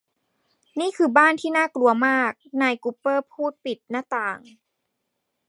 [0.79, 4.39] นี่คือบ้านที่น่ากลัวมากนายกุปเปอร์พูดปิดหน้าต่าง